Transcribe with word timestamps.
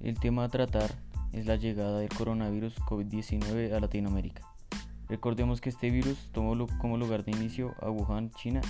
El 0.00 0.20
tema 0.20 0.44
a 0.44 0.48
tratar 0.48 0.94
es 1.32 1.46
la 1.46 1.56
llegada 1.56 1.98
del 1.98 2.08
coronavirus 2.08 2.76
COVID-19 2.82 3.72
a 3.72 3.80
Latinoamérica. 3.80 4.42
Recordemos 5.08 5.60
que 5.60 5.70
este 5.70 5.90
virus 5.90 6.30
tomó 6.32 6.68
como 6.78 6.96
lugar 6.96 7.24
de 7.24 7.32
inicio 7.32 7.74
a 7.80 7.90
Wuhan, 7.90 8.30
China, 8.30 8.60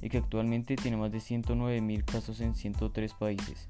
y 0.00 0.08
que 0.08 0.18
actualmente 0.18 0.74
tiene 0.74 0.96
más 0.96 1.12
de 1.12 1.18
109.000 1.18 2.04
casos 2.04 2.40
en 2.40 2.56
103 2.56 3.14
países, 3.14 3.68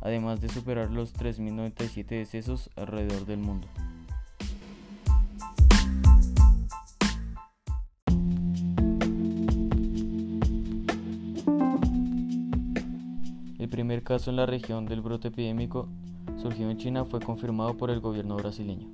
además 0.00 0.40
de 0.40 0.50
superar 0.50 0.92
los 0.92 1.12
3.097 1.14 2.06
decesos 2.06 2.70
alrededor 2.76 3.26
del 3.26 3.38
mundo. 3.38 3.66
El 13.58 13.68
primer 13.68 14.04
caso 14.04 14.30
en 14.30 14.36
la 14.36 14.46
región 14.46 14.86
del 14.86 15.00
brote 15.00 15.28
epidémico 15.28 15.88
surgió 16.42 16.68
en 16.68 16.76
China 16.76 17.04
fue 17.04 17.20
confirmado 17.20 17.76
por 17.76 17.88
el 17.88 18.00
gobierno 18.00 18.34
brasileño. 18.34 18.88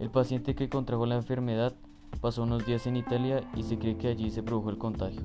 El 0.00 0.10
paciente 0.10 0.54
que 0.54 0.70
contrajo 0.70 1.04
la 1.04 1.16
enfermedad 1.16 1.74
pasó 2.22 2.44
unos 2.44 2.64
días 2.64 2.86
en 2.86 2.96
Italia 2.96 3.44
y 3.54 3.62
se 3.62 3.78
cree 3.78 3.98
que 3.98 4.08
allí 4.08 4.30
se 4.30 4.42
produjo 4.42 4.70
el 4.70 4.78
contagio. 4.78 5.20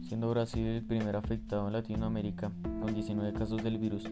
Siendo 0.00 0.30
Brasil 0.30 0.66
el 0.66 0.82
primer 0.82 1.16
afectado 1.16 1.66
en 1.66 1.74
Latinoamérica 1.74 2.50
con 2.80 2.94
19 2.94 3.34
casos 3.34 3.62
del 3.62 3.76
virus, 3.76 4.04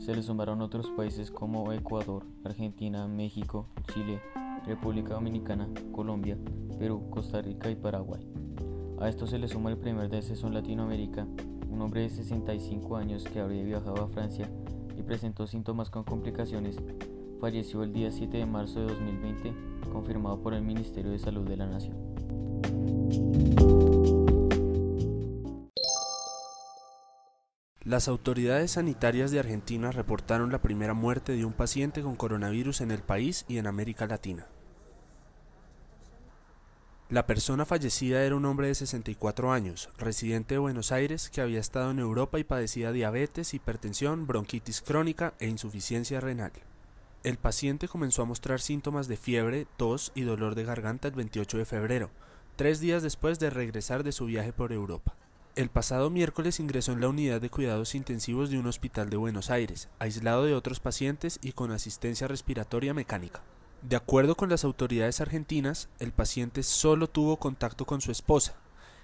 se 0.00 0.16
le 0.16 0.22
sumaron 0.24 0.62
otros 0.62 0.90
países 0.90 1.30
como 1.30 1.72
Ecuador, 1.72 2.24
Argentina, 2.44 3.06
México, 3.06 3.68
Chile, 3.94 4.20
República 4.66 5.14
Dominicana, 5.14 5.68
Colombia, 5.92 6.36
Perú, 6.78 7.08
Costa 7.10 7.42
Rica 7.42 7.70
y 7.70 7.76
Paraguay. 7.76 8.20
A 9.00 9.08
esto 9.08 9.26
se 9.26 9.38
le 9.38 9.48
suma 9.48 9.70
el 9.70 9.78
primer 9.78 10.08
deceso 10.08 10.46
en 10.46 10.54
Latinoamérica, 10.54 11.26
un 11.68 11.80
hombre 11.80 12.02
de 12.02 12.10
65 12.10 12.96
años 12.96 13.24
que 13.24 13.40
habría 13.40 13.64
viajado 13.64 14.02
a 14.02 14.08
Francia 14.08 14.48
y 14.96 15.02
presentó 15.02 15.46
síntomas 15.46 15.90
con 15.90 16.04
complicaciones, 16.04 16.76
falleció 17.40 17.82
el 17.82 17.92
día 17.92 18.12
7 18.12 18.36
de 18.36 18.46
marzo 18.46 18.80
de 18.80 18.86
2020, 18.86 19.54
confirmado 19.92 20.40
por 20.40 20.54
el 20.54 20.62
Ministerio 20.62 21.10
de 21.10 21.18
Salud 21.18 21.48
de 21.48 21.56
la 21.56 21.66
Nación. 21.66 21.96
Las 27.84 28.06
autoridades 28.06 28.72
sanitarias 28.72 29.32
de 29.32 29.40
Argentina 29.40 29.90
reportaron 29.90 30.52
la 30.52 30.62
primera 30.62 30.94
muerte 30.94 31.32
de 31.32 31.44
un 31.44 31.52
paciente 31.52 32.00
con 32.02 32.14
coronavirus 32.14 32.80
en 32.80 32.92
el 32.92 33.02
país 33.02 33.44
y 33.48 33.58
en 33.58 33.66
América 33.66 34.06
Latina. 34.06 34.46
La 37.08 37.26
persona 37.26 37.66
fallecida 37.66 38.22
era 38.22 38.36
un 38.36 38.44
hombre 38.44 38.68
de 38.68 38.76
64 38.76 39.52
años, 39.52 39.90
residente 39.98 40.54
de 40.54 40.60
Buenos 40.60 40.92
Aires, 40.92 41.28
que 41.28 41.40
había 41.40 41.58
estado 41.58 41.90
en 41.90 41.98
Europa 41.98 42.38
y 42.38 42.44
padecía 42.44 42.92
diabetes, 42.92 43.52
hipertensión, 43.52 44.28
bronquitis 44.28 44.80
crónica 44.80 45.34
e 45.40 45.48
insuficiencia 45.48 46.20
renal. 46.20 46.52
El 47.24 47.36
paciente 47.36 47.88
comenzó 47.88 48.22
a 48.22 48.26
mostrar 48.26 48.60
síntomas 48.60 49.08
de 49.08 49.16
fiebre, 49.16 49.66
tos 49.76 50.12
y 50.14 50.22
dolor 50.22 50.54
de 50.54 50.64
garganta 50.64 51.08
el 51.08 51.14
28 51.14 51.58
de 51.58 51.64
febrero, 51.64 52.10
tres 52.54 52.78
días 52.78 53.02
después 53.02 53.40
de 53.40 53.50
regresar 53.50 54.04
de 54.04 54.12
su 54.12 54.26
viaje 54.26 54.52
por 54.52 54.72
Europa. 54.72 55.16
El 55.54 55.68
pasado 55.68 56.08
miércoles 56.08 56.60
ingresó 56.60 56.92
en 56.92 57.02
la 57.02 57.08
unidad 57.08 57.38
de 57.38 57.50
cuidados 57.50 57.94
intensivos 57.94 58.48
de 58.48 58.58
un 58.58 58.66
hospital 58.66 59.10
de 59.10 59.18
Buenos 59.18 59.50
Aires, 59.50 59.90
aislado 59.98 60.44
de 60.46 60.54
otros 60.54 60.80
pacientes 60.80 61.38
y 61.42 61.52
con 61.52 61.72
asistencia 61.72 62.26
respiratoria 62.26 62.94
mecánica. 62.94 63.42
De 63.82 63.96
acuerdo 63.96 64.34
con 64.34 64.48
las 64.48 64.64
autoridades 64.64 65.20
argentinas, 65.20 65.90
el 65.98 66.10
paciente 66.10 66.62
solo 66.62 67.06
tuvo 67.06 67.36
contacto 67.36 67.84
con 67.84 68.00
su 68.00 68.10
esposa, 68.10 68.54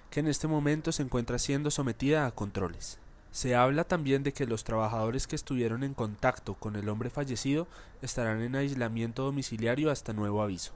que 0.09 0.21
en 0.21 0.27
este 0.27 0.47
momento 0.47 0.91
se 0.91 1.03
encuentra 1.03 1.37
siendo 1.37 1.69
sometida 1.69 2.25
a 2.25 2.31
controles. 2.31 2.97
Se 3.31 3.55
habla 3.55 3.83
también 3.83 4.23
de 4.23 4.33
que 4.33 4.47
los 4.47 4.63
trabajadores 4.63 5.27
que 5.27 5.35
estuvieron 5.35 5.83
en 5.83 5.93
contacto 5.93 6.55
con 6.55 6.75
el 6.75 6.89
hombre 6.89 7.11
fallecido 7.11 7.67
estarán 8.01 8.41
en 8.41 8.55
aislamiento 8.55 9.23
domiciliario 9.23 9.91
hasta 9.91 10.13
nuevo 10.13 10.41
aviso. 10.41 10.73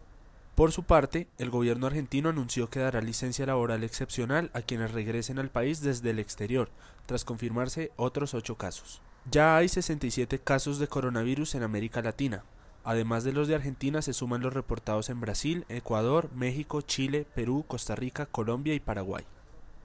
Por 0.55 0.71
su 0.71 0.83
parte, 0.83 1.27
el 1.39 1.49
gobierno 1.49 1.87
argentino 1.87 2.29
anunció 2.29 2.69
que 2.69 2.79
dará 2.79 3.01
licencia 3.01 3.47
laboral 3.47 3.83
excepcional 3.83 4.51
a 4.53 4.61
quienes 4.61 4.91
regresen 4.91 5.39
al 5.39 5.49
país 5.49 5.81
desde 5.81 6.11
el 6.11 6.19
exterior, 6.19 6.69
tras 7.07 7.25
confirmarse 7.25 7.91
otros 7.95 8.35
ocho 8.35 8.55
casos. 8.55 9.01
Ya 9.31 9.57
hay 9.57 9.67
67 9.67 10.37
casos 10.39 10.77
de 10.77 10.87
coronavirus 10.87 11.55
en 11.55 11.63
América 11.63 12.03
Latina. 12.03 12.43
Además 12.83 13.23
de 13.23 13.33
los 13.33 13.47
de 13.47 13.55
Argentina, 13.55 14.03
se 14.03 14.13
suman 14.13 14.41
los 14.41 14.53
reportados 14.53 15.09
en 15.09 15.21
Brasil, 15.21 15.65
Ecuador, 15.69 16.29
México, 16.35 16.81
Chile, 16.81 17.25
Perú, 17.33 17.65
Costa 17.67 17.95
Rica, 17.95 18.27
Colombia 18.27 18.75
y 18.75 18.79
Paraguay. 18.79 19.23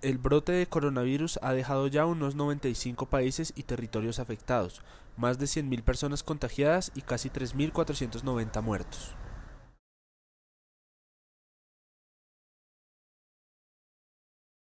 El 0.03 0.19
brote 0.19 0.53
de 0.53 0.67
coronavirus 0.67 1.39
ha 1.41 1.55
dejado 1.55 1.87
ya 1.87 2.05
unos 2.05 2.35
95 2.35 3.07
países 3.07 3.55
y 3.57 3.63
territorios 3.63 4.19
afectados, 4.19 4.83
más 5.17 5.39
de 5.39 5.47
100.000 5.47 5.83
personas 5.83 6.23
contagiadas 6.23 6.93
y 6.95 7.01
casi 7.01 7.31
3.490 7.31 8.63
muertos. 8.63 9.17